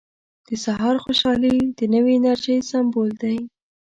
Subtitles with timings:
[0.47, 3.37] •د سهار خوشحالي د نوې انرژۍ سمبول دی.